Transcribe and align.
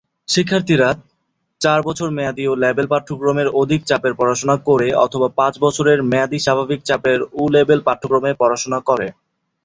শিক্ষার্থীরা 0.29 0.89
চার 1.61 1.79
বছর 1.87 2.07
মেয়াদী 2.09 2.43
ও-লেবেল 2.47 2.87
পাঠ্যক্রমের 2.93 3.47
অধিক 3.61 3.81
চাপের 3.85 4.13
পড়াশোনা 4.15 4.55
করে 4.67 4.87
অথবা 5.05 5.27
পাঁচ 5.39 5.53
বছর 5.61 5.85
মেয়াদী 6.11 6.39
স্বাভাবিক 6.39 6.79
চাপের 6.85 7.19
ও-লেবেল 7.33 7.79
পাঠ্যক্রমে 7.87 8.31
পড়াশোনা 8.39 8.79
করে। 8.81 9.07